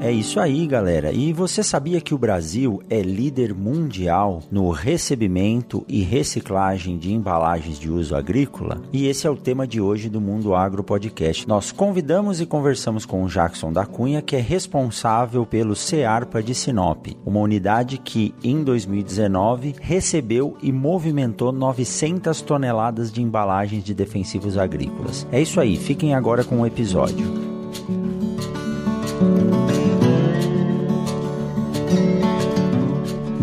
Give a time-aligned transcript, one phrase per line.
[0.00, 1.10] É isso aí, galera.
[1.10, 7.80] E você sabia que o Brasil é líder mundial no recebimento e reciclagem de embalagens
[7.80, 8.80] de uso agrícola?
[8.92, 11.48] E esse é o tema de hoje do Mundo Agro Podcast.
[11.48, 16.54] Nós convidamos e conversamos com o Jackson da Cunha, que é responsável pelo CEARPA de
[16.54, 24.56] Sinop, uma unidade que em 2019 recebeu e movimentou 900 toneladas de embalagens de defensivos
[24.56, 25.26] agrícolas.
[25.32, 27.48] É isso aí, fiquem agora com o episódio.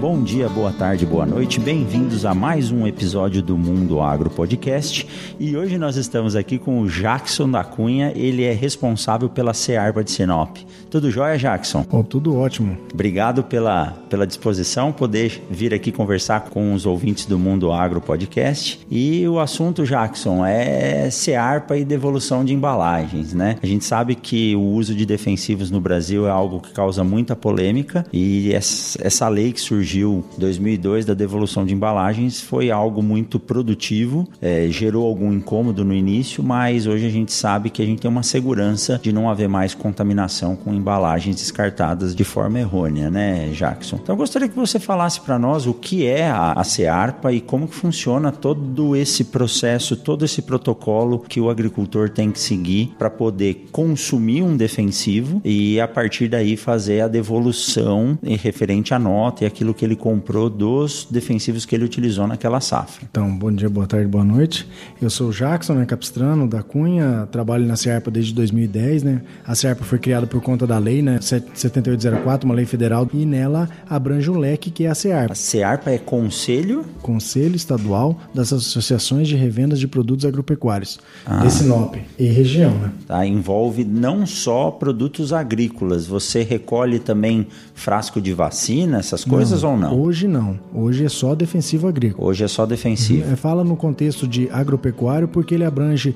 [0.08, 1.60] Bom dia, boa tarde, boa noite.
[1.60, 5.08] Bem-vindos a mais um episódio do Mundo Agro Podcast.
[5.40, 8.14] E hoje nós estamos aqui com o Jackson da Cunha.
[8.16, 10.58] Ele é responsável pela Cearpa de Sinop.
[10.92, 11.88] Tudo jóia, Jackson?
[11.92, 12.78] Oh, tudo ótimo.
[12.94, 18.86] Obrigado pela, pela disposição, poder vir aqui conversar com os ouvintes do Mundo Agro Podcast.
[18.92, 23.58] E o assunto, Jackson, é Cearpa e devolução de embalagens, né?
[23.62, 27.36] A gente sabe que o uso de defensivos no Brasil é algo que causa muita
[27.36, 33.02] polêmica e essa lei que surgiu surgiu em 2002 da devolução de embalagens foi algo
[33.02, 37.86] muito produtivo, é, gerou algum incômodo no início, mas hoje a gente sabe que a
[37.86, 43.10] gente tem uma segurança de não haver mais contaminação com embalagens descartadas de forma errônea,
[43.10, 44.00] né, Jackson?
[44.02, 47.40] Então eu gostaria que você falasse para nós o que é a, a CEARPA e
[47.40, 52.94] como que funciona todo esse processo, todo esse protocolo que o agricultor tem que seguir
[52.98, 59.44] para poder consumir um defensivo e a partir daí fazer a devolução referente à nota
[59.44, 63.06] e aquilo que ele comprou dos defensivos que ele utilizou naquela safra.
[63.10, 64.68] Então, bom dia, boa tarde, boa noite.
[65.02, 69.22] Eu sou o Jackson, né, capistrano da Cunha, trabalho na Serpa desde 2010, né?
[69.46, 73.70] A Serpa foi criada por conta da lei, né, 7804, uma lei federal, e nela
[73.90, 75.34] abrange um leque que é a CEARPA.
[75.34, 76.86] A CEARPA é Conselho?
[77.02, 81.38] Conselho Estadual das Associações de Revendas de Produtos Agropecuários, ah.
[81.38, 82.92] de Sinop e região, né?
[83.08, 89.78] Tá, envolve não só produtos agrícolas, você recolhe também frasco de vacina, essas coisas ou
[89.78, 90.00] não?
[90.00, 90.60] Hoje não.
[90.74, 92.28] Hoje é só defensivo agrícola.
[92.28, 93.30] Hoje é só defensivo.
[93.30, 93.36] Uhum.
[93.36, 96.16] Fala no contexto de agropecuário porque ele abrange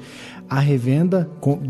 [0.50, 1.30] a revenda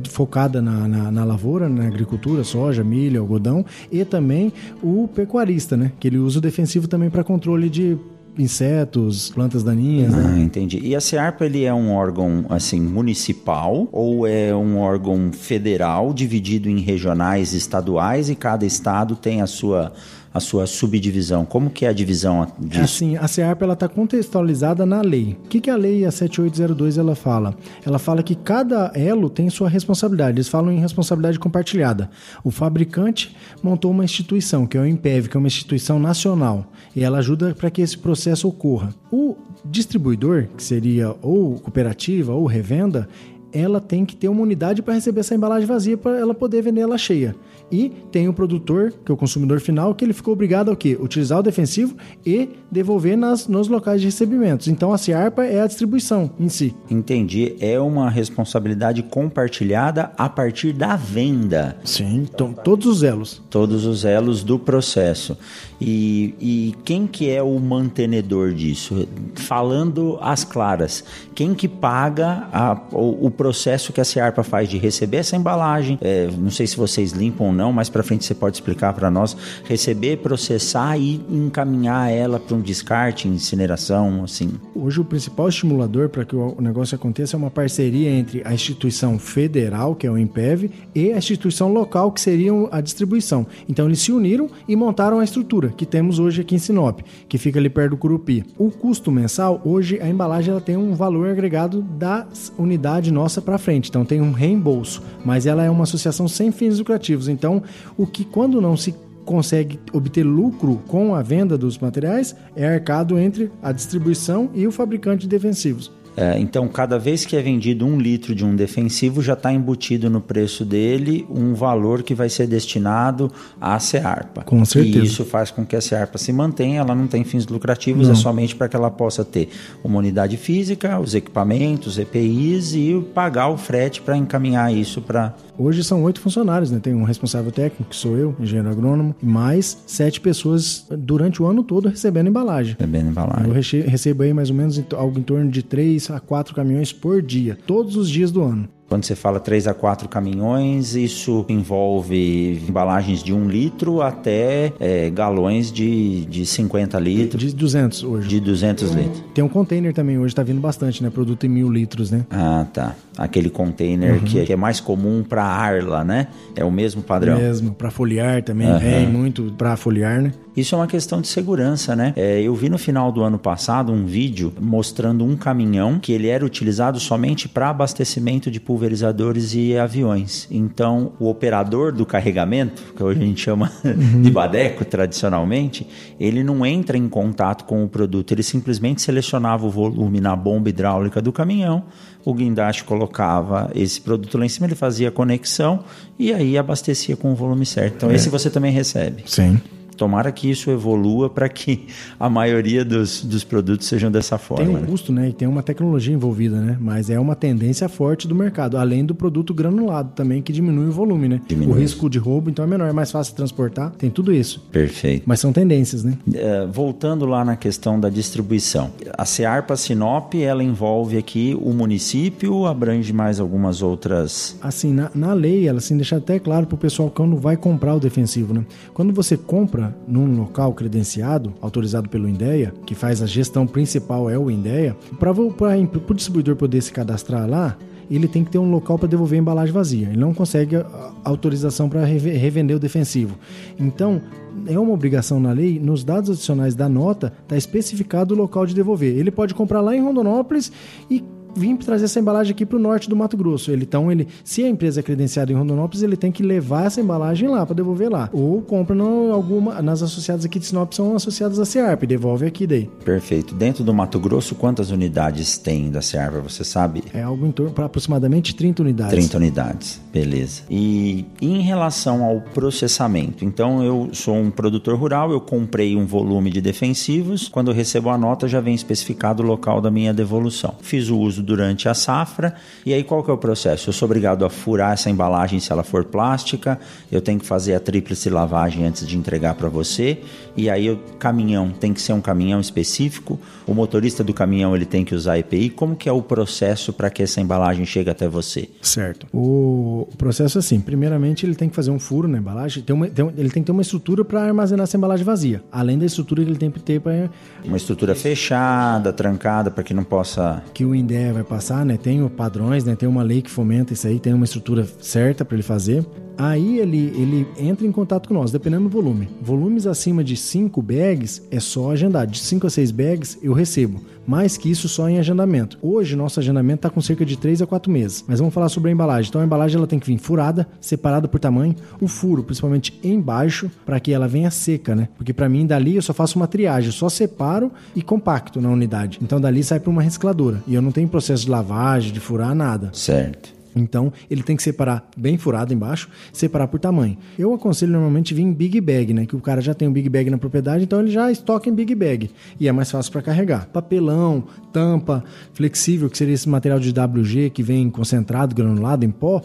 [0.10, 5.92] focada na, na, na, lavoura, na agricultura, soja, milho, algodão, e também o pecuarista, né?
[6.00, 7.98] Que ele usa o defensivo também para controle de
[8.38, 10.14] insetos, plantas daninhas.
[10.14, 10.24] Né?
[10.24, 10.42] Ah, né?
[10.42, 10.80] entendi.
[10.80, 16.70] E a CEARPA ele é um órgão assim municipal ou é um órgão federal dividido
[16.70, 19.92] em regionais, estaduais e cada estado tem a sua
[20.34, 21.46] a sua subdivisão?
[21.46, 22.84] Como que é a divisão disso?
[22.84, 25.38] Assim, a CEARP ela está contextualizada na lei.
[25.46, 27.56] O que, que a lei a 7802 ela fala?
[27.86, 30.38] Ela fala que cada elo tem sua responsabilidade.
[30.38, 32.10] Eles falam em responsabilidade compartilhada.
[32.44, 37.04] O fabricante montou uma instituição, que é o IMPEV, que é uma instituição nacional, e
[37.04, 38.94] ela ajuda para que esse processo ocorra.
[39.12, 39.36] O
[39.66, 43.08] distribuidor, que seria ou cooperativa ou revenda,
[43.52, 46.82] ela tem que ter uma unidade para receber essa embalagem vazia para ela poder vender
[46.82, 47.36] ela cheia.
[47.72, 50.98] E tem o produtor, que é o consumidor final, que ele ficou obrigado a quê?
[51.00, 54.68] Utilizar o defensivo e devolver nas, nos locais de recebimentos.
[54.68, 56.76] Então a CIARPA é a distribuição em si.
[56.90, 57.56] Entendi.
[57.60, 61.78] É uma responsabilidade compartilhada a partir da venda.
[61.84, 63.42] Sim, então todos os elos.
[63.50, 65.38] Todos os elos do processo.
[65.82, 69.08] E, e quem que é o mantenedor disso?
[69.36, 71.04] Falando às claras,
[71.34, 75.98] quem que paga a, o, o, processo que a CIARPA faz de receber essa embalagem?
[76.02, 79.36] É, não sei se vocês limpam não, mas para frente você pode explicar para nós.
[79.66, 84.52] Receber, processar e encaminhar ela para um descarte, incineração, assim.
[84.74, 89.20] Hoje o principal estimulador para que o negócio aconteça é uma parceria entre a instituição
[89.20, 93.46] federal, que é o IMPEV, e a instituição local, que seria a distribuição.
[93.68, 97.38] Então eles se uniram e montaram a estrutura que temos hoje aqui em Sinop, que
[97.38, 98.46] fica ali perto do Curupi.
[98.58, 102.26] O custo mensal, hoje a embalagem ela tem um valor agregado da
[102.58, 106.80] unidade nossa para frente, então tem um reembolso, mas ela é uma associação sem fins
[106.80, 107.28] lucrativos.
[107.28, 107.49] Então,
[107.98, 108.94] o que quando não se
[109.26, 114.72] consegue obter lucro com a venda dos materiais é arcado entre a distribuição e o
[114.72, 115.92] fabricante de defensivos.
[116.18, 120.10] É, então, cada vez que é vendido um litro de um defensivo, já está embutido
[120.10, 123.32] no preço dele um valor que vai ser destinado
[123.62, 124.44] à CEARPA.
[124.44, 125.00] Com certeza.
[125.00, 128.14] E isso faz com que a CEARPA se mantenha, ela não tem fins lucrativos, não.
[128.14, 129.50] é somente para que ela possa ter
[129.82, 135.84] uma unidade física, os equipamentos, EPIs e pagar o frete para encaminhar isso para Hoje
[135.84, 136.80] são oito funcionários, né?
[136.82, 141.46] Tem um responsável técnico, que sou eu, engenheiro agrônomo, e mais sete pessoas durante o
[141.46, 142.78] ano todo recebendo embalagem.
[142.80, 143.46] Recebendo embalagem.
[143.46, 147.22] Eu recebo aí mais ou menos algo em torno de três a quatro caminhões por
[147.22, 148.70] dia, todos os dias do ano.
[148.90, 155.12] Quando você fala 3 a 4 caminhões, isso envolve embalagens de 1 litro até é,
[155.12, 157.52] galões de, de 50 litros.
[157.52, 158.28] De 200 hoje.
[158.28, 159.24] De 200 litros.
[159.32, 161.12] Tem um container também, hoje está vindo bastante, né?
[161.12, 162.26] Produto em mil litros, né?
[162.32, 162.96] Ah, tá.
[163.20, 164.20] Aquele container uhum.
[164.22, 166.28] que, é, é mais comum para Arla, né?
[166.56, 167.38] É o mesmo padrão.
[167.38, 168.80] Mesmo, para foliar também, uhum.
[168.80, 170.32] é muito para foliar, né?
[170.60, 172.14] Isso é uma questão de segurança, né?
[172.18, 176.28] É, eu vi no final do ano passado um vídeo mostrando um caminhão que ele
[176.28, 180.48] era utilizado somente para abastecimento de pulverizadores e aviões.
[180.52, 184.22] Então, o operador do carregamento, que hoje a gente chama uhum.
[184.22, 185.88] de badeco tradicionalmente,
[186.20, 190.70] ele não entra em contato com o produto, ele simplesmente selecionava o volume na bomba
[190.70, 191.86] hidráulica do caminhão,
[192.30, 195.84] o guindaste colocava esse produto lá em cima, ele fazia a conexão
[196.18, 197.96] e aí abastecia com o volume certo.
[197.96, 198.16] Então, é.
[198.16, 199.24] esse você também recebe.
[199.26, 199.60] Sim.
[200.00, 201.86] Tomara que isso evolua para que
[202.18, 204.66] a maioria dos, dos produtos sejam dessa forma.
[204.66, 204.88] Tem um né?
[204.88, 205.28] custo, né?
[205.28, 206.78] E tem uma tecnologia envolvida, né?
[206.80, 210.92] Mas é uma tendência forte do mercado, além do produto granulado também, que diminui o
[210.94, 211.42] volume, né?
[211.46, 211.76] Diminui.
[211.76, 214.62] O risco de roubo, então, é menor, é mais fácil transportar, tem tudo isso.
[214.72, 215.24] Perfeito.
[215.26, 216.18] Mas são tendências, né?
[216.34, 218.92] É, voltando lá na questão da distribuição.
[219.18, 224.58] A Cearpa Sinop, ela envolve aqui o município, abrange mais algumas outras...
[224.62, 227.94] Assim, na, na lei, ela assim, deixa até claro para o pessoal quando vai comprar
[227.96, 228.64] o defensivo, né?
[228.94, 234.38] Quando você compra num local credenciado, autorizado pelo INDEA, que faz a gestão principal é
[234.38, 237.78] o INDEA, para o distribuidor poder se cadastrar lá,
[238.10, 240.08] ele tem que ter um local para devolver a embalagem vazia.
[240.08, 240.76] Ele não consegue
[241.24, 243.38] autorização para revender o defensivo.
[243.80, 244.22] Então,
[244.66, 248.74] é uma obrigação na lei, nos dados adicionais da nota, está especificado o local de
[248.74, 249.16] devolver.
[249.16, 250.72] Ele pode comprar lá em Rondonópolis
[251.10, 251.24] e
[251.56, 253.72] vim trazer essa embalagem aqui para o norte do Mato Grosso.
[253.72, 257.02] Ele, então, ele, se a empresa é credenciada em Rondonópolis, ele tem que levar essa
[257.02, 258.30] embalagem lá para devolver lá.
[258.34, 262.66] Ou compra no, alguma, nas associadas aqui de Sinop, são associadas à CEARP, devolve aqui
[262.66, 262.90] daí.
[263.04, 263.54] Perfeito.
[263.56, 267.04] Dentro do Mato Grosso, quantas unidades tem da CEARP, você sabe?
[267.14, 269.14] É algo em torno, para aproximadamente 30 unidades.
[269.14, 270.64] 30 unidades, beleza.
[270.70, 276.50] E em relação ao processamento, então eu sou um produtor rural, eu comprei um volume
[276.50, 280.76] de defensivos, quando eu recebo a nota já vem especificado o local da minha devolução.
[280.82, 282.54] Fiz o uso uso durante a safra.
[282.86, 283.90] E aí qual que é o processo?
[283.90, 286.80] Eu sou obrigado a furar essa embalagem se ela for plástica,
[287.12, 290.20] eu tenho que fazer a tríplice lavagem antes de entregar para você.
[290.56, 294.86] E aí o caminhão tem que ser um caminhão específico, o motorista do caminhão ele
[294.86, 295.70] tem que usar EPI.
[295.70, 298.68] Como que é o processo para que essa embalagem chegue até você?
[298.82, 299.28] Certo.
[299.34, 303.08] O processo é assim, primeiramente ele tem que fazer um furo na embalagem, tem uma,
[303.08, 306.44] tem, ele tem que ter uma estrutura para armazenar essa embalagem vazia, além da estrutura
[306.44, 307.30] que ele tem que ter para...
[307.64, 310.62] Uma estrutura fechada, trancada, para que não possa...
[310.74, 310.96] Que o
[311.32, 311.98] Vai passar, né?
[311.98, 312.96] Tem padrões, né?
[312.96, 316.06] Tem uma lei que fomenta isso aí, tem uma estrutura certa para ele fazer.
[316.40, 319.28] Aí ele, ele entra em contato com nós, dependendo do volume.
[319.42, 322.26] Volumes acima de 5 bags é só agendar.
[322.26, 324.00] De 5 a 6 bags eu recebo.
[324.26, 325.78] Mais que isso só em agendamento.
[325.82, 328.24] Hoje nosso agendamento está com cerca de 3 a 4 meses.
[328.26, 329.28] Mas vamos falar sobre a embalagem.
[329.28, 331.76] Então a embalagem ela tem que vir furada, separada por tamanho.
[332.00, 335.10] O furo, principalmente embaixo, para que ela venha seca, né?
[335.18, 338.70] Porque para mim dali eu só faço uma triagem, eu só separo e compacto na
[338.70, 339.20] unidade.
[339.22, 340.64] Então dali sai para uma recicladora.
[340.66, 342.92] E eu não tenho processo de lavagem, de furar nada.
[342.94, 343.59] Certo.
[343.76, 347.18] Então, ele tem que separar bem furado embaixo, separar por tamanho.
[347.38, 349.26] Eu aconselho normalmente vir em big bag, né?
[349.26, 351.74] Que o cara já tem um big bag na propriedade, então ele já estoca em
[351.74, 352.30] big bag.
[352.60, 353.68] E é mais fácil para carregar.
[353.68, 355.24] Papelão, tampa,
[355.54, 359.42] flexível, que seria esse material de WG que vem concentrado, granulado em pó,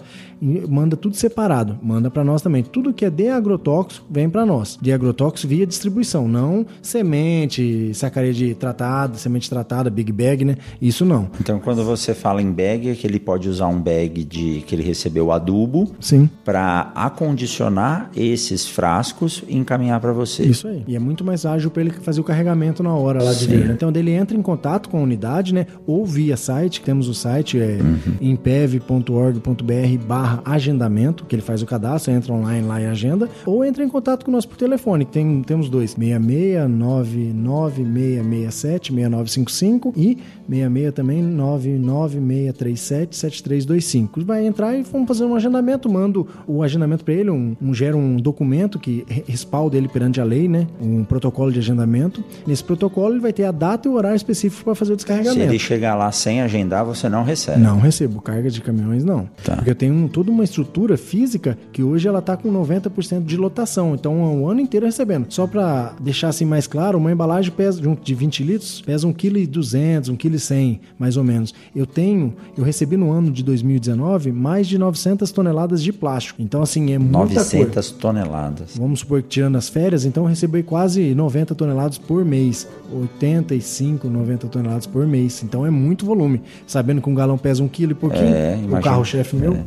[0.69, 1.79] manda tudo separado.
[1.83, 2.63] Manda para nós também.
[2.63, 4.79] Tudo que é de agrotóxico vem para nós.
[4.81, 10.57] De agrotóxico via distribuição, não semente, sacarede tratada, semente tratada, big bag, né?
[10.81, 11.31] Isso não.
[11.41, 14.75] Então, quando você fala em bag, é que ele pode usar um bag de que
[14.75, 16.29] ele recebeu adubo Sim.
[16.45, 20.45] para acondicionar esses frascos e encaminhar para você.
[20.45, 20.85] Isso aí.
[20.87, 23.71] E é muito mais ágil para ele fazer o carregamento na hora lá de vir.
[23.71, 25.67] Então, ele entra em contato com a unidade, né?
[25.87, 27.99] Ou via site, temos o site é uhum.
[28.21, 33.83] impev.org.br barra agendamento, que ele faz o cadastro, entra online lá e agenda, ou entra
[33.83, 40.19] em contato conosco por telefone, que tem, temos dois, 66 99 667 6955 e
[40.49, 44.25] 66 também 99637 7325.
[44.25, 47.97] Vai entrar e vamos fazer um agendamento, mando o agendamento para ele, um, um, gera
[47.97, 50.67] um documento que respalda ele perante a lei, né?
[50.81, 52.23] Um protocolo de agendamento.
[52.47, 55.41] Nesse protocolo ele vai ter a data e o horário específico para fazer o descarregamento.
[55.41, 57.61] Se ele chegar lá sem agendar, você não recebe.
[57.61, 59.29] Não recebo carga de caminhões não.
[59.43, 59.57] Tá.
[59.57, 63.95] Porque eu tenho toda uma estrutura física que hoje ela está com 90% de lotação,
[63.95, 65.27] então é um ano inteiro recebendo.
[65.29, 70.13] Só para deixar assim mais claro, uma embalagem pesa de 20 litros, pesa 1,2 kg,
[70.13, 71.55] 1,2 kg mais ou menos.
[71.75, 76.43] Eu tenho, eu recebi no ano de 2019 2019 mais de 900 toneladas de plástico.
[76.43, 77.95] Então, assim, é muita 900 coisa.
[78.01, 78.77] toneladas.
[78.77, 82.69] Vamos supor que tirando as férias, então aí quase 90 toneladas por mês.
[82.93, 85.43] 85, 90 toneladas por mês.
[85.43, 86.43] Então é muito volume.
[86.67, 89.65] Sabendo que um galão pesa um quilo e pouquinho, É, o carro-chefe meu.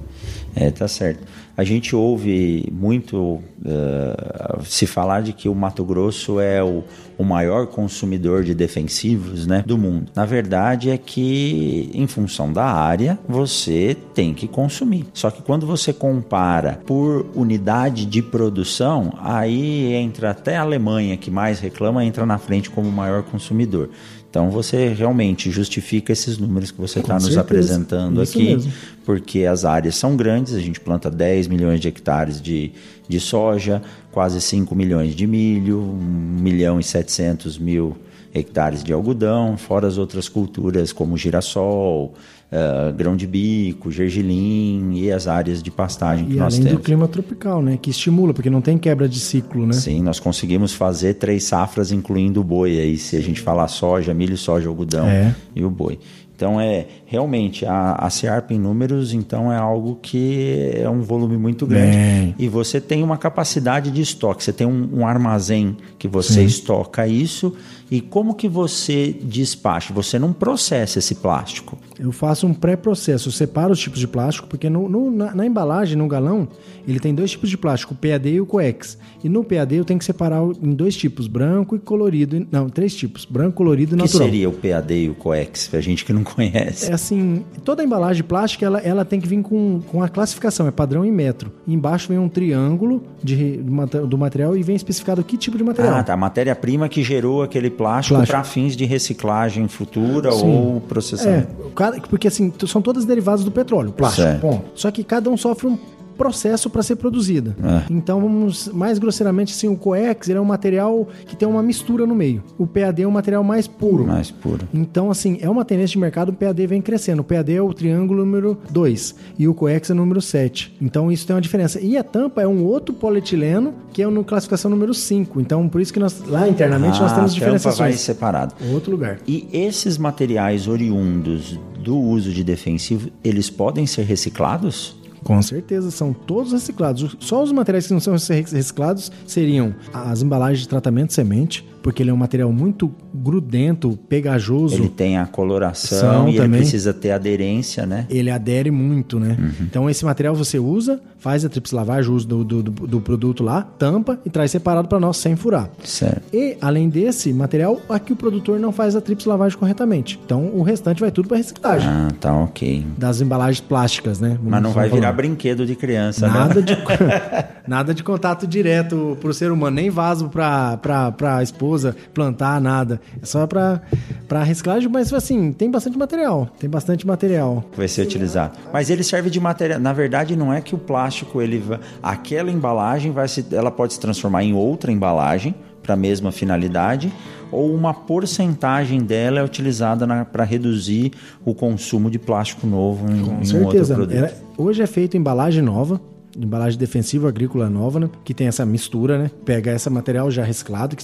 [0.56, 1.24] É, tá certo.
[1.56, 6.84] A gente ouve muito eh, se falar de que o Mato Grosso é o,
[7.18, 10.12] o maior consumidor de defensivos né, do mundo.
[10.16, 15.06] Na verdade, é que, em função da área, você tem que consumir.
[15.14, 21.32] Só que quando você compara por unidade de produção, aí entra até a Alemanha, que
[21.32, 23.90] mais reclama, entra na frente como o maior consumidor.
[24.30, 27.42] Então você realmente justifica esses números que você está nos certeza.
[27.42, 28.74] apresentando Isso aqui mesmo.
[29.06, 32.72] porque as áreas são grandes, a gente planta 10 milhões de hectares de,
[33.08, 37.96] de soja, quase 5 milhões de milho, 1 milhão e 700 mil
[38.34, 42.14] hectares de algodão, fora as outras culturas como girassol,
[42.52, 46.80] eh, grão de bico, gergelim e as áreas de pastagem que E nós além do
[46.80, 47.78] clima tropical, né?
[47.82, 49.74] Que estimula, porque não tem quebra de ciclo, né?
[49.74, 52.80] Sim, nós conseguimos fazer três safras, incluindo o boi.
[52.80, 55.34] Aí, se a gente falar soja, milho, soja, algodão É.
[55.56, 55.98] e o boi.
[56.38, 61.36] Então, é realmente a, a Searp em números, então é algo que é um volume
[61.36, 61.98] muito grande.
[61.98, 62.36] Bem.
[62.38, 67.08] E você tem uma capacidade de estoque, você tem um, um armazém que você estoca
[67.08, 67.56] isso.
[67.90, 69.94] E como que você despacha?
[69.94, 71.78] Você não processa esse plástico.
[72.00, 75.98] Eu faço um pré-processo, separo os tipos de plástico, porque no, no- na, na embalagem,
[75.98, 76.48] no galão,
[76.88, 78.98] ele tem dois tipos de plástico, o PAD e o coex.
[79.24, 82.46] E no PAD eu tenho que separar em dois tipos, branco e colorido.
[82.52, 84.28] Não, três tipos, branco, colorido e O que natural.
[84.28, 86.92] seria o PAD e o COEX, pra gente que não conhece?
[86.92, 90.72] É assim, toda embalagem plástica ela, ela tem que vir com, com a classificação, é
[90.72, 91.52] padrão em metro.
[91.66, 95.58] E embaixo vem um triângulo de, do mate- do material e vem especificado que tipo
[95.58, 95.96] de material.
[95.96, 96.14] Ah, tá.
[96.14, 100.46] A matéria-prima que gerou aquele plástico, para fins de reciclagem futura Sim.
[100.58, 101.48] ou É, processamento.
[101.76, 104.42] cada- porque assim, são todas derivadas do petróleo, plástico, Certo.
[104.42, 104.66] ponto.
[104.76, 105.78] Só que cada um sofre um
[106.18, 107.56] processo para ser produzida.
[107.64, 107.84] É.
[107.90, 112.16] Então, vamos mais grosseiramente assim, o coex é um material que tem uma mistura no
[112.16, 112.44] meio.
[112.58, 114.06] O PAD é um material mais puro.
[114.06, 114.68] Mais puro.
[114.74, 117.22] Então, assim, é uma tendência de mercado, o PAD vem crescendo.
[117.22, 120.76] O PAD é o triângulo número 2 e o coex é o número 7.
[120.82, 121.80] Então, isso tem uma diferença.
[121.80, 125.40] E a tampa é um outro polietileno, que é no classificação número 5.
[125.40, 128.00] Então, por isso que nós, lá internamente, nós Ah, temos tampa vai diferenciações.
[128.00, 128.56] separado.
[128.74, 129.20] Outro lugar.
[129.28, 134.96] E esses materiais oriundos do uso de defensivo, eles podem ser reciclados?
[135.24, 137.16] Com certeza, são todos reciclados.
[137.20, 142.04] Só os materiais que não são reciclados seriam as embalagens de tratamento de semente, porque
[142.04, 144.76] ele é um material muito grudento, pegajoso.
[144.76, 146.60] Ele tem a coloração São e ele também.
[146.62, 148.06] precisa ter aderência, né?
[148.10, 149.38] ele adere muito, né?
[149.40, 149.52] Uhum.
[149.62, 153.44] Então esse material você usa, faz a tríplice lavagem, o uso do, do, do- produto
[153.44, 155.70] lá, tampa e traz separado para nós sem furar.
[155.84, 156.22] Certo.
[156.34, 160.20] E além desse material, aqui o produtor não faz a tríplice lavagem corretamente.
[160.26, 161.88] Então o restante vai tudo para reciclagem.
[161.88, 162.86] Ah, tá ok.
[162.98, 164.38] Das embalagens plásticas, né?
[164.44, 165.18] Mas não vai Vamos virar falar.
[165.18, 166.62] brinquedo de criança, Nada né?
[166.62, 166.78] de,
[167.68, 173.00] nada de contato direto pro ser humano, nem vaso pra, pra, pra esposa plantar, nada.
[173.22, 173.82] É só pra,
[174.28, 176.50] pra reciclagem, mas assim, tem bastante material.
[176.60, 177.64] Tem bastante material.
[177.76, 178.58] vai ser utilizado.
[178.72, 179.80] Mas ele serve de matéria.
[179.80, 181.64] Na verdade, não é que o plástico ele
[182.02, 187.12] aquela embalagem vai se, ela pode se transformar em outra embalagem para a mesma finalidade
[187.52, 191.14] ou uma porcentagem dela é utilizada para reduzir
[191.46, 194.12] o consumo de plástico novo em, Com em um outro produto.
[194.14, 196.02] Era- hoje é feito embalagem nova,
[196.38, 198.10] embalagem defensiva agrícola nova, né?
[198.24, 199.32] Que tem essa mistura, né?
[199.46, 201.04] Pega esse material já reciclado, que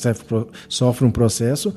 [0.68, 1.74] sofre um processo.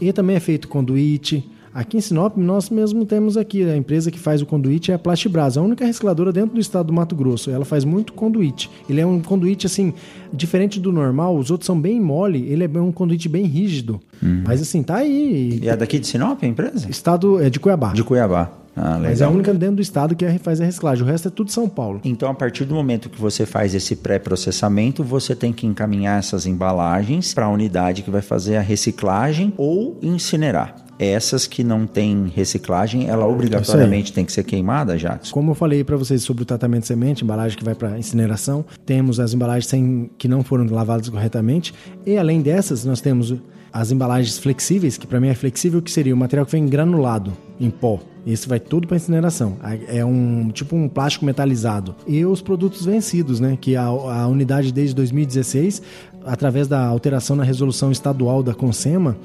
[0.00, 1.48] E também é feito conduíte.
[1.72, 4.98] Aqui em Sinop, nós mesmo temos aqui, a empresa que faz o conduíte é a
[4.98, 7.50] Plastibras, a única recicladora dentro do estado do Mato Grosso.
[7.50, 8.70] Ela faz muito conduíte.
[8.88, 9.92] Ele é um conduíte, assim,
[10.32, 14.00] diferente do normal, os outros são bem mole, ele é um conduíte bem rígido.
[14.44, 15.60] Mas assim, tá aí.
[15.62, 16.90] E é daqui de Sinop, a empresa?
[16.90, 17.92] Estado é de Cuiabá.
[17.92, 18.50] De Cuiabá.
[18.80, 21.04] Ah, Mas é a única dentro do estado que é- faz a reciclagem.
[21.04, 22.00] O resto é tudo São Paulo.
[22.04, 26.46] Então, a partir do momento que você faz esse pré-processamento, você tem que encaminhar essas
[26.46, 30.76] embalagens para a unidade que vai fazer a reciclagem ou incinerar.
[30.98, 35.32] Essas que não têm reciclagem, ela obrigatoriamente tem que ser queimada, Jackson?
[35.32, 38.64] Como eu falei para vocês sobre o tratamento de semente, embalagem que vai para incineração,
[38.84, 41.72] temos as embalagens sem, que não foram lavadas corretamente
[42.04, 43.32] e além dessas nós temos
[43.72, 47.32] as embalagens flexíveis, que para mim é flexível, que seria o material que vem granulado
[47.60, 48.00] em pó.
[48.28, 49.56] Esse vai tudo para incineração.
[49.88, 51.96] É um tipo um plástico metalizado.
[52.06, 53.56] E os produtos vencidos, né?
[53.58, 55.80] Que a, a unidade desde 2016,
[56.26, 59.16] através da alteração na resolução estadual da Consema,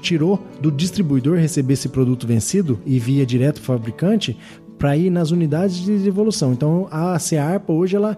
[0.00, 4.38] tirou do distribuidor receber esse produto vencido e via direto para o fabricante
[4.78, 6.52] para ir nas unidades de devolução.
[6.52, 8.16] Então a Cearpa hoje ela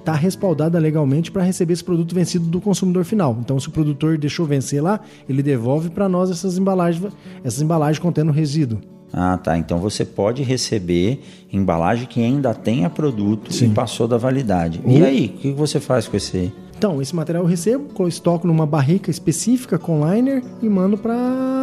[0.00, 3.36] está respaldada legalmente para receber esse produto vencido do consumidor final.
[3.40, 7.12] Então se o produtor deixou vencer lá, ele devolve para nós essas embalagens,
[7.44, 8.97] essas embalagens contendo resíduo.
[9.12, 9.56] Ah, tá.
[9.56, 11.22] Então você pode receber
[11.52, 13.66] embalagem que ainda tenha produto Sim.
[13.66, 14.80] e passou da validade.
[14.86, 18.64] E aí, o que você faz com esse então, esse material eu recebo, estoco numa
[18.64, 21.57] barrica específica com liner e mando para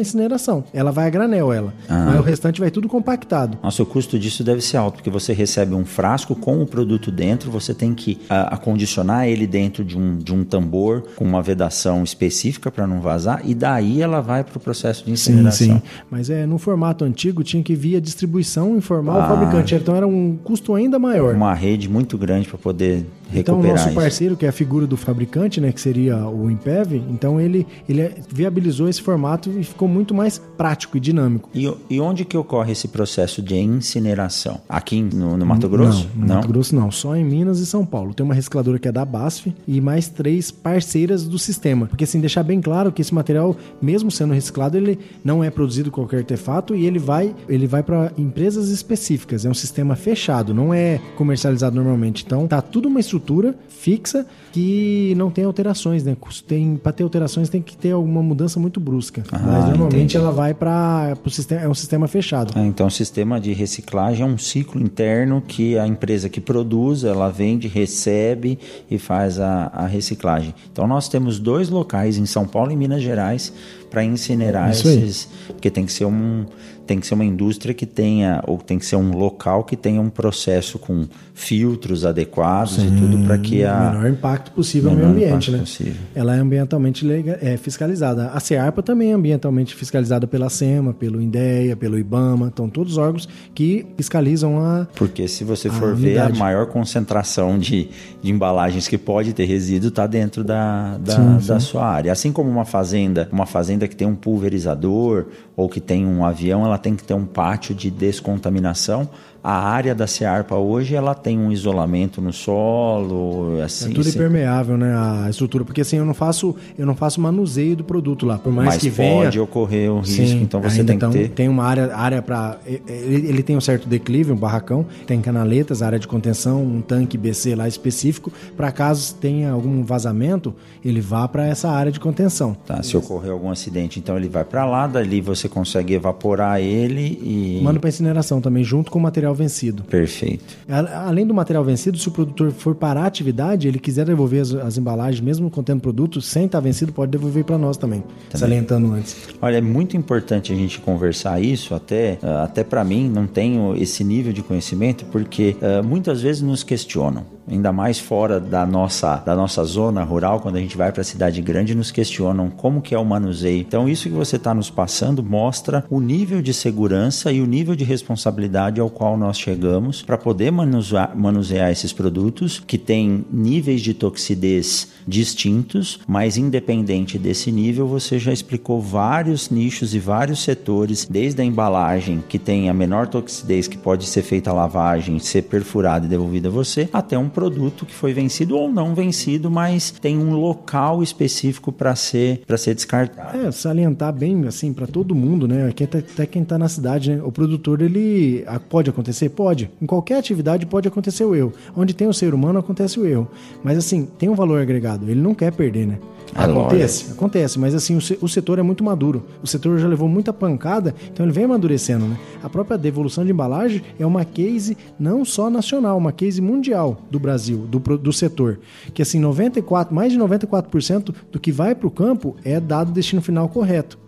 [0.00, 0.64] incineração.
[0.72, 1.74] Ela vai a granel, ela.
[1.88, 2.04] Ah.
[2.06, 3.58] Mas o restante vai tudo compactado.
[3.62, 7.10] Nossa, o custo disso deve ser alto, porque você recebe um frasco com o produto
[7.10, 11.42] dentro, você tem que a, acondicionar ele dentro de um, de um tambor com uma
[11.42, 15.66] vedação específica para não vazar, e daí ela vai para o processo de incineração.
[15.66, 15.82] Sim, sim.
[16.10, 19.24] Mas é, no formato antigo tinha que via distribuição informar ah.
[19.24, 21.34] o fabricante, então era um custo ainda maior.
[21.34, 24.96] Uma rede muito grande para poder então, o nosso parceiro, que é a figura do
[24.96, 30.14] fabricante, né, que seria o Impev, então ele, ele viabilizou esse formato e ficou muito
[30.14, 31.48] mais prático e dinâmico.
[31.54, 34.60] E, e onde que ocorre esse processo de incineração?
[34.68, 36.08] Aqui no, no Mato Grosso?
[36.14, 36.34] Não, no não?
[36.36, 38.14] Mato Grosso não, só em Minas e São Paulo.
[38.14, 41.86] Tem uma recicladora que é da BASF e mais três parceiras do sistema.
[41.86, 45.90] Porque assim, deixar bem claro que esse material, mesmo sendo reciclado, ele não é produzido
[45.90, 49.44] qualquer artefato e ele vai, ele vai para empresas específicas.
[49.44, 52.24] É um sistema fechado, não é comercializado normalmente.
[52.24, 56.16] Então, tá tudo uma estrutura estrutura fixa que não tem alterações, né?
[56.46, 59.22] Tem, para ter alterações tem que ter alguma mudança muito brusca.
[59.30, 60.16] Ah, Mas normalmente entendi.
[60.16, 62.52] ela vai para o sistema, é um sistema fechado.
[62.56, 67.04] Ah, então o sistema de reciclagem é um ciclo interno que a empresa que produz,
[67.04, 68.58] ela vende, recebe
[68.90, 70.54] e faz a, a reciclagem.
[70.72, 73.52] Então nós temos dois locais em São Paulo e Minas Gerais
[73.90, 75.52] para incinerar Isso esses, aí.
[75.54, 76.46] porque tem que ser um
[76.88, 80.00] tem que ser uma indústria que tenha ou tem que ser um local que tenha
[80.00, 84.96] um processo com filtros adequados Sim, e tudo para que a menor impacto possível ao
[84.96, 85.58] meio ambiente, né?
[85.58, 85.94] Possível.
[86.14, 87.06] Ela é ambientalmente
[87.40, 88.30] é, fiscalizada.
[88.30, 92.98] A CEARPA também é ambientalmente fiscalizada pela SEMA, pelo INDEA, pelo IBAMA, então todos os
[92.98, 97.90] órgãos que fiscalizam a Porque se você for a ver a maior concentração de,
[98.20, 101.66] de embalagens que pode ter resíduo está dentro da, da, sim, da sim.
[101.66, 102.10] sua área.
[102.10, 105.26] Assim como uma fazenda, uma fazenda fazenda que tem um pulverizador
[105.56, 109.08] ou que tem um avião, ela tem que ter um pátio de descontaminação
[109.48, 113.86] a área da Cearpa hoje ela tem um isolamento no solo, assim.
[113.86, 114.10] É tudo assim.
[114.10, 118.26] impermeável, né, a estrutura, porque assim eu não faço eu não faço manuseio do produto
[118.26, 119.24] lá, por mais Mas que venha.
[119.24, 121.28] pode ocorrer o risco, sim, então você tem então, que ter.
[121.28, 125.82] Tem uma área área para ele, ele, tem um certo declive, um barracão, tem canaletas,
[125.82, 131.26] área de contenção, um tanque BC lá específico para caso tenha algum vazamento, ele vá
[131.28, 132.56] para essa área de contenção.
[132.66, 137.18] Tá, se ocorrer algum acidente, então ele vai para lá, dali você consegue evaporar ele
[137.22, 139.82] e manda para incineração também junto com o material material vencido.
[139.84, 140.56] Perfeito.
[140.68, 144.54] Além do material vencido, se o produtor for parar a atividade, ele quiser devolver as,
[144.54, 148.92] as embalagens, mesmo contendo produto, sem estar vencido, pode devolver para nós também, também, salientando
[148.92, 149.16] antes.
[149.40, 153.74] Olha, é muito importante a gente conversar isso, até, ah, até para mim, não tenho
[153.76, 159.16] esse nível de conhecimento, porque uh, muitas vezes nos questionam ainda mais fora da nossa,
[159.16, 162.80] da nossa zona rural, quando a gente vai para a cidade grande, nos questionam como
[162.80, 163.60] que é o manuseio.
[163.60, 167.74] Então, isso que você está nos passando mostra o nível de segurança e o nível
[167.74, 173.80] de responsabilidade ao qual nós chegamos para poder manusear, manusear esses produtos que têm níveis
[173.80, 181.08] de toxidez distintos, mas independente desse nível, você já explicou vários nichos e vários setores,
[181.10, 185.42] desde a embalagem, que tem a menor toxidez que pode ser feita a lavagem, ser
[185.42, 189.90] perfurada e devolvida a você, até um produto que foi vencido ou não vencido, mas
[189.90, 193.38] tem um local específico para ser para ser descartado.
[193.38, 195.72] É, salientar bem assim para todo mundo, né?
[195.88, 197.22] Tá, até quem está na cidade, né?
[197.22, 199.70] O produtor ele pode acontecer, pode.
[199.80, 201.52] Em qualquer atividade pode acontecer o erro.
[201.76, 203.28] Onde tem o ser humano acontece o erro.
[203.62, 204.97] Mas assim, tem um valor agregado.
[205.06, 205.98] Ele não quer perder, né?
[206.34, 209.24] Acontece, acontece, mas assim, o, setor é muito maduro.
[209.42, 212.18] O setor já levou muita pancada, então ele vem amadurecendo, né?
[212.42, 217.18] A própria devolução de embalagem é uma case não só nacional, uma case mundial do
[217.18, 218.60] Brasil, do, do setor.
[218.92, 223.22] Que assim, 94, mais de 94% do que vai para o campo é dado destino
[223.22, 223.98] final correto.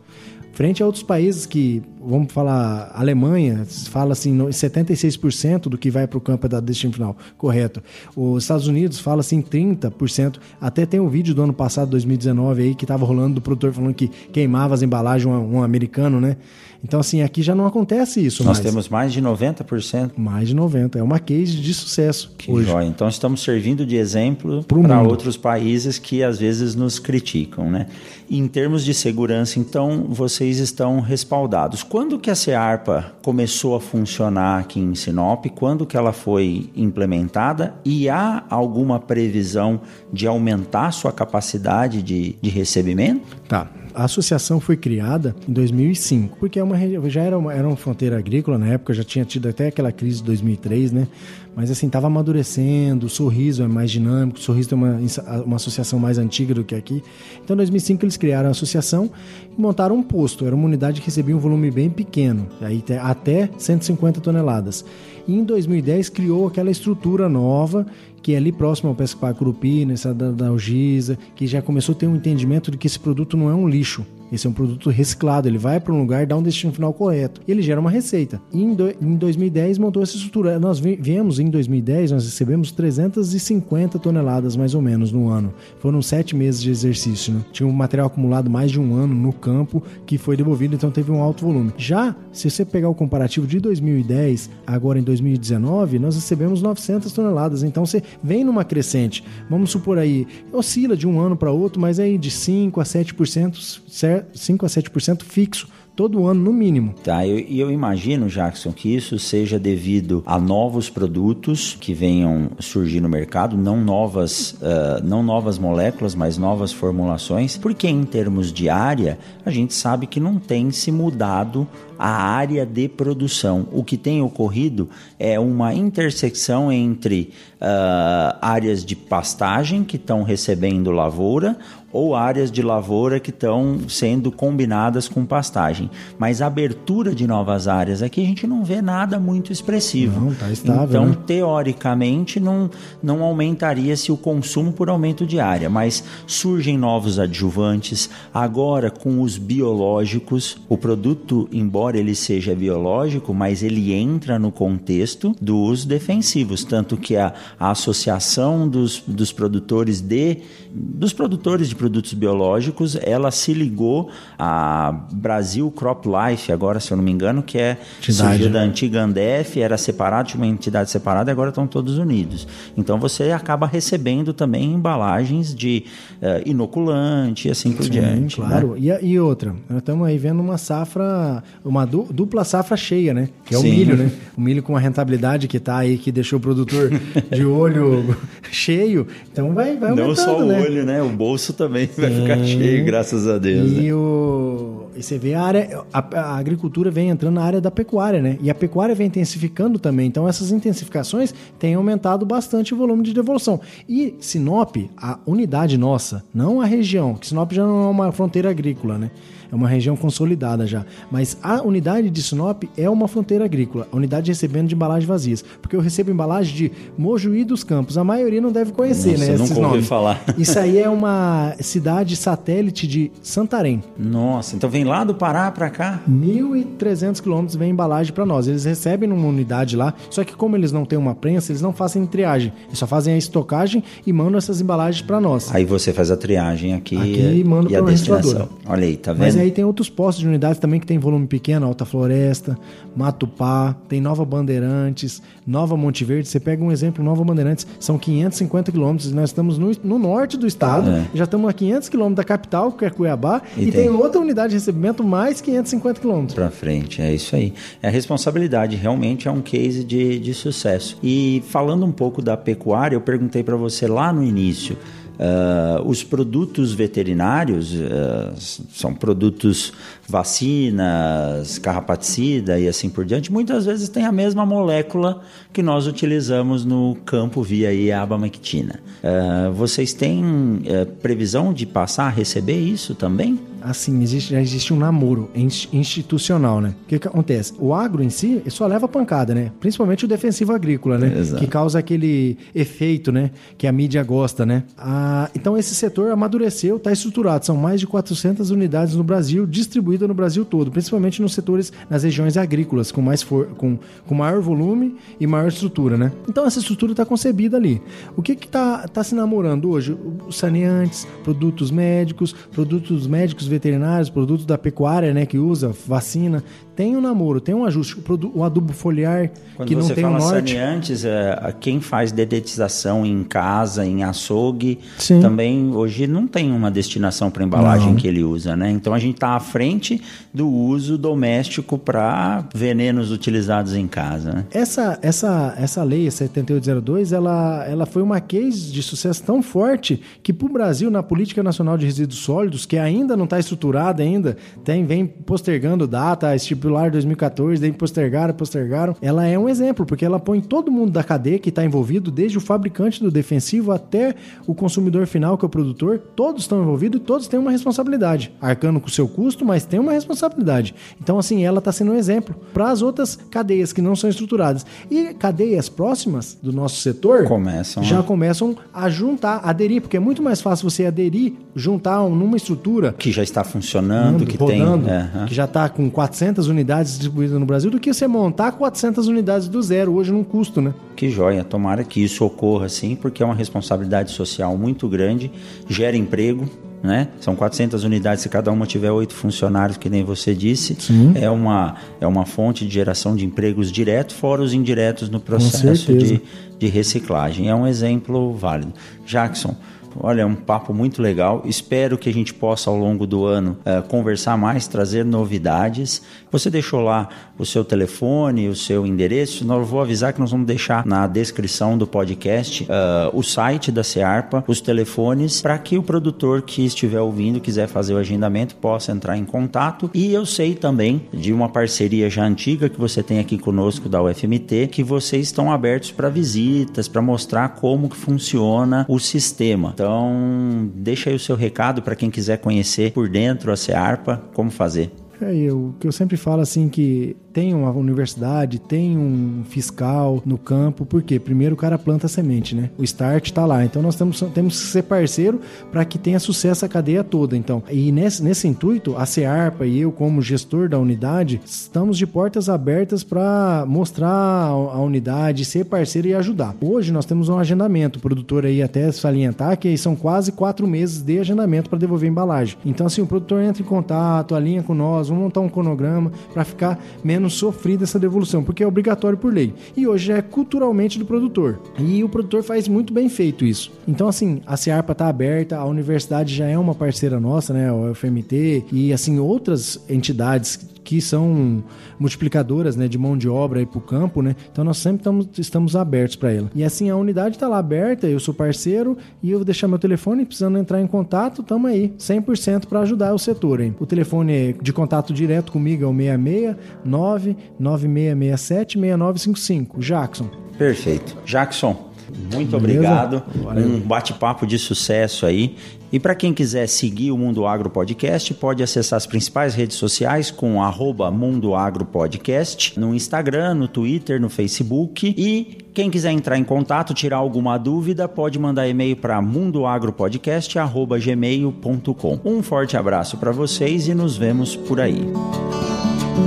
[0.53, 6.19] Frente a outros países que, vamos falar, Alemanha, fala assim, 76% do que vai para
[6.19, 7.83] o campo é da destino final, correto.
[8.17, 10.37] Os Estados Unidos fala assim, 30%.
[10.61, 13.95] Até tem um vídeo do ano passado, 2019, aí, que estava rolando do produtor falando
[13.95, 16.37] que queimava as embalagens, um, um americano, né?
[16.83, 18.67] Então, assim, aqui já não acontece isso Nós mais.
[18.67, 20.13] temos mais de 90%.
[20.17, 20.97] Mais de 90%.
[20.97, 22.33] É uma case de sucesso.
[22.39, 22.71] Que hoje.
[22.71, 22.87] Joia.
[22.87, 27.87] Então, estamos servindo de exemplo para outros países que às vezes nos criticam, né?
[28.31, 31.83] Em termos de segurança, então, vocês estão respaldados.
[31.91, 35.47] Quando que a CEARPA começou a funcionar aqui em Sinop?
[35.47, 37.75] Quando que ela foi implementada?
[37.85, 39.81] E há alguma previsão
[40.13, 43.37] de aumentar sua capacidade de, de recebimento?
[43.49, 43.69] Tá.
[43.95, 46.77] A associação foi criada em 2005, porque é uma,
[47.09, 50.19] já era uma, era uma fronteira agrícola na época, já tinha tido até aquela crise
[50.19, 51.09] de 2003, né?
[51.55, 54.99] Mas assim, estava amadurecendo, o Sorriso é mais dinâmico, o Sorriso tem uma,
[55.45, 57.03] uma associação mais antiga do que aqui.
[57.45, 59.11] Então, em 2005, eles criaram a associação
[59.57, 60.47] e montaram um posto.
[60.47, 64.85] Era uma unidade que recebia um volume bem pequeno, aí até 150 toneladas.
[65.27, 67.87] E em 2010 criou aquela estrutura nova
[68.23, 71.99] que é ali próximo ao Pesca Curupi, nessa da, da Algisa, que já começou a
[71.99, 74.91] ter um entendimento de que esse produto não é um lixo, esse é um produto
[74.91, 77.41] reciclado, ele vai para um lugar, dá um destino final correto.
[77.47, 78.41] E ele gera uma receita.
[78.53, 80.59] E em, do, em 2010 montou essa estrutura.
[80.59, 85.53] Nós viemos em 2010, nós recebemos 350 toneladas mais ou menos no ano.
[85.79, 87.35] Foram sete meses de exercício.
[87.35, 87.41] Né?
[87.53, 91.11] Tinha um material acumulado mais de um ano no campo que foi devolvido, então teve
[91.11, 91.73] um alto volume.
[91.77, 97.63] Já, se você pegar o comparativo de 2010, agora em 2019, nós recebemos 900 toneladas.
[97.63, 99.25] Então você vem numa crescente.
[99.49, 103.81] Vamos supor aí, oscila de um ano para outro, mas aí de 5 a 7%,
[104.21, 104.39] certo?
[104.39, 105.69] 5 a 7% fixo
[106.01, 106.95] todo ano, no mínimo.
[107.05, 112.53] Tá, e eu, eu, imagino, Jackson, que isso seja devido a novos produtos que venham
[112.59, 118.53] surgir no mercado, não novas, uh, não novas moléculas, mas novas formulações, porque em termos
[118.53, 121.69] de área, a gente sabe que não tem se mudado
[122.03, 123.69] a área de produção.
[123.71, 130.91] O que tem ocorrido é uma intersecção entre uh, áreas de pastagem que estão recebendo
[130.91, 131.59] lavoura
[131.93, 135.91] ou áreas de lavoura que estão sendo combinadas com pastagem.
[136.19, 140.21] Mas a abertura de novas áreas aqui a gente não vê nada muito expressivo.
[140.21, 141.17] Não, tá estável, então, né?
[141.27, 142.71] teoricamente, não,
[143.03, 148.09] não aumentaria-se o consumo por aumento de área, mas surgem novos adjuvantes.
[148.33, 154.53] Agora, com os biológicos, o produto, embora embora ele seja biológico, mas ele entra no
[154.53, 160.39] contexto dos defensivos, tanto que a, a associação dos, dos produtores de
[160.73, 166.97] dos produtores de produtos biológicos, ela se ligou a Brasil Crop Life, agora se eu
[166.97, 168.53] não me engano, que é entidade, surgiu né?
[168.53, 172.47] da antiga Andef, era separado, tinha uma entidade separada, e agora estão todos unidos.
[172.77, 175.85] Então você acaba recebendo também embalagens de
[176.23, 178.41] uh, inoculante e assim por Sim, diante.
[178.41, 178.47] Né?
[178.47, 178.75] Claro.
[178.75, 178.99] Né?
[179.03, 183.15] E, e outra, nós estamos aí vendo uma safra, uma uma du dupla safra cheia,
[183.15, 183.29] né?
[183.45, 183.69] Que é Sim.
[183.69, 184.11] o milho, né?
[184.37, 186.91] O milho com a rentabilidade que está aí, que deixou o produtor
[187.33, 188.17] de olho
[188.51, 189.07] cheio.
[189.33, 190.61] Então vai, vai aumentando, Não só o né?
[190.61, 191.03] olho, né?
[191.03, 193.73] O bolso também vai ficar cheio, graças a Deus.
[193.73, 193.95] E, né?
[193.95, 194.80] o...
[195.01, 198.39] e você vê a área, a, a, agricultura vem entrando na área da pecuária, né?
[198.43, 200.07] E a pecuária vem intensificando também.
[200.07, 203.61] Então essas intensificações têm aumentado bastante o volume de devolução.
[203.89, 208.51] E Sinop, a unidade nossa, não a região, que Sinop já não é uma fronteira
[208.51, 209.11] agrícola, né?
[209.51, 210.85] é uma região consolidada já.
[211.11, 215.45] Mas a unidade de Sinop é uma fronteira agrícola, a unidade recebendo de embalagens vazias.
[215.61, 217.99] Porque eu recebo embalagem de Mojuí dos Campos.
[217.99, 219.37] A maioria não deve conhecer, Nossa, né?
[219.37, 220.23] Nunca ouvi falar.
[220.39, 223.83] Isso aí é uma cidade satélite de Santarém.
[223.99, 226.01] Nossa, então vem lá do Pará para cá?
[226.11, 228.49] 1.300 quilômetros vem embalagem para nós.
[228.49, 231.73] Eles recebem numa unidade lá, só que como eles não têm uma prensa, eles não
[231.73, 232.53] fazem triagem.
[232.67, 235.55] Eles só fazem a estocagem e mandam essas embalagens para nós.
[235.55, 238.49] Aí você faz a triagem aqui, aqui e manda para a destinação.
[238.67, 239.23] Olha aí, tá vendo?
[239.23, 242.59] Mas aí tem outros postos de unidades também que tem volume pequeno, Alta Floresta,
[242.95, 246.29] Matupá, tem Nova Bandeirantes, Nova Monte Verde.
[246.29, 249.13] Você pega um exemplo, Nova Bandeirantes, são 550 quilômetros.
[249.13, 251.05] Nós estamos no, no, norte do estado, é.
[251.15, 253.83] já estamos a 500 quilômetros da capital, que é Cuiabá, e, e tem...
[253.83, 253.91] tem...
[253.91, 256.35] outra unidade de recebimento mais 550 quilômetros.
[256.35, 257.53] Para frente, é isso aí.
[257.83, 260.97] É a responsabilidade realmente é um case de, de sucesso.
[261.03, 264.77] E falando um pouco da pecuária, eu perguntei para você lá no início.
[265.21, 269.71] Uh, os produtos veterinários uh, são produtos
[270.09, 275.21] vacinas, carrapaticida e assim por diante, muitas vezes tem a mesma molécula
[275.53, 278.81] que nós utilizamos no campo via aí a abamectina.
[279.05, 280.63] Uh, vocês têm
[281.03, 283.39] previsão de passar a receber isso também?
[283.63, 286.75] Assim, existe, já existe um namoro institucional, né?
[286.85, 287.55] O que, que acontece?
[287.59, 289.53] O agro em si só leva pancada, né?
[289.61, 291.19] Principalmente o defensivo agrícola, né?
[291.19, 291.43] Exato.
[291.43, 293.31] Que causa aquele efeito, né?
[293.57, 294.65] Que a mídia gosta, né?
[294.77, 297.45] Ah, então esse setor amadureceu, está estruturado.
[297.47, 302.03] São mais de 400 unidades no Brasil, distribuídas no Brasil todo, principalmente nos setores, nas
[302.03, 306.13] regiões agrícolas, com, mais for, com, com maior volume e maior estrutura, né?
[306.29, 307.81] Então essa estrutura está concebida ali.
[308.17, 309.97] O que está tá se namorando hoje?
[310.27, 316.43] Os saneantes, produtos médicos, produtos médicos veterinários, produtos da pecuária, né, que usa vacina,
[316.75, 317.99] tem um namoro, tem um ajuste.
[317.99, 320.53] O, produto, o adubo foliar Quando que não tem fala o norte.
[320.53, 325.21] Saneantes, é, quem faz dedetização em casa, em açougue, Sim.
[325.21, 327.97] também hoje não tem uma destinação para embalagem não.
[327.97, 328.71] que ele usa, né?
[328.71, 330.01] Então a gente está à frente
[330.33, 334.33] do uso doméstico para venenos utilizados em casa.
[334.33, 334.45] Né?
[334.51, 340.33] Essa, essa, essa lei 7802, ela, ela foi uma case de sucesso tão forte que
[340.33, 344.37] para o Brasil, na Política Nacional de Resíduos Sólidos, que ainda não está estruturada ainda,
[344.65, 348.97] tem, vem postergando data, estipular 2014, vem postergaram, postergaram.
[349.03, 352.39] Ela é um exemplo, porque ela põe todo mundo da cadeia que está envolvido, desde
[352.39, 354.15] o fabricante do defensivo até
[354.47, 358.33] o consumidor final, que é o produtor, todos estão envolvidos e todos têm uma responsabilidade.
[358.41, 360.75] Arcando com o seu custo, mas tem uma responsabilidade.
[361.01, 364.65] Então, assim, ela está sendo um exemplo para as outras cadeias que não são estruturadas.
[364.91, 370.23] E cadeias próximas do nosso setor começam já começam a juntar, aderir, porque é muito
[370.23, 375.27] mais fácil você aderir, juntar numa estrutura que já está funcionando, que rodando, tem, é,
[375.27, 379.49] que já está com 400 unidades distribuídas no Brasil, do que você montar 400 unidades
[379.49, 380.75] do zero hoje num custo, né?
[380.97, 385.31] Que joia, tomara que isso ocorra sim, porque é uma responsabilidade social muito grande,
[385.69, 386.49] gera emprego,
[386.83, 387.09] né?
[387.21, 391.13] São 400 unidades, se cada uma tiver oito funcionários, que nem você disse, Sim.
[391.15, 395.93] é uma, é uma fonte de geração de empregos direto, fora os indiretos no processo
[395.93, 396.23] de,
[396.59, 397.49] de reciclagem.
[397.49, 398.73] É um exemplo válido.
[399.07, 399.55] Jackson,
[399.99, 401.43] Olha, é um papo muito legal.
[401.45, 406.03] Espero que a gente possa, ao longo do ano, uh, conversar mais, trazer novidades.
[406.31, 409.45] Você deixou lá o seu telefone, o seu endereço.
[409.45, 412.67] Nós vou avisar que nós vamos deixar na descrição do podcast uh,
[413.13, 417.95] o site da Cearpa, os telefones, para que o produtor que estiver ouvindo, quiser fazer
[417.95, 419.91] o agendamento, possa entrar em contato.
[419.95, 424.03] E eu sei também de uma parceria já antiga que você tem aqui conosco da
[424.03, 429.73] UFMT, que vocês estão abertos para visitas, para mostrar como que funciona o sistema.
[429.81, 434.51] Então, deixa aí o seu recado para quem quiser conhecer por dentro a Cearpa, como
[434.51, 434.91] fazer.
[435.21, 440.37] É, eu, que eu sempre falo assim que tem uma universidade, tem um fiscal no
[440.37, 442.71] campo, porque primeiro o cara planta a semente, né?
[442.77, 443.65] O start está lá.
[443.65, 447.37] Então nós temos, temos que ser parceiro para que tenha sucesso a cadeia toda.
[447.37, 452.07] Então, e nesse, nesse intuito, a CEARPA e eu, como gestor da unidade, estamos de
[452.07, 456.55] portas abertas para mostrar a unidade, ser parceiro e ajudar.
[456.61, 461.03] Hoje nós temos um agendamento, o produtor aí até salientar que são quase quatro meses
[461.03, 462.57] de agendamento para devolver a embalagem.
[462.65, 466.45] Então, assim, o produtor entra em contato, alinha com nós, vamos montar um cronograma para
[466.45, 469.53] ficar menos sofrida essa devolução, porque é obrigatório por lei.
[469.77, 471.61] E hoje já é culturalmente do produtor.
[471.79, 473.71] E o produtor faz muito bem feito isso.
[473.87, 477.71] Então, assim, a Ciarpa está aberta, a universidade já é uma parceira nossa, né?
[477.73, 480.59] O FMT e, assim, outras entidades
[480.91, 481.63] que são
[482.01, 484.35] multiplicadoras né, de mão de obra para o campo, né?
[484.51, 486.51] Então nós sempre estamos, estamos abertos para ela.
[486.53, 489.79] E assim, a unidade está lá aberta, eu sou parceiro e eu vou deixar meu
[489.79, 493.61] telefone, precisando entrar em contato, estamos aí, 100% para ajudar o setor.
[493.61, 493.73] Hein?
[493.79, 499.79] O telefone de contato direto comigo é o 669 9667 6955.
[499.79, 500.29] Jackson.
[500.59, 501.17] Perfeito.
[501.25, 501.90] Jackson,
[502.33, 502.57] muito Beleza?
[502.57, 503.23] obrigado.
[503.43, 503.67] Valeu.
[503.67, 505.57] Um bate-papo de sucesso aí.
[505.93, 510.31] E para quem quiser seguir o Mundo Agro Podcast, pode acessar as principais redes sociais
[510.31, 515.13] com arroba Mundo Agro Podcast, no Instagram, no Twitter, no Facebook.
[515.19, 522.21] E quem quiser entrar em contato, tirar alguma dúvida, pode mandar e-mail para mundoagropodcast.gmail.com.
[522.25, 525.05] Um forte abraço para vocês e nos vemos por aí.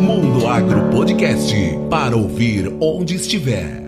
[0.02, 1.56] Mundo Agro Podcast,
[1.90, 3.83] para ouvir onde estiver.